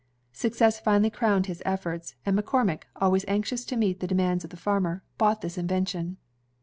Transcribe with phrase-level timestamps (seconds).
[0.33, 4.57] Success finally crowned his efforts, and McCormick, always anxious to meet the demands of the
[4.57, 6.17] farmer, bought this invention.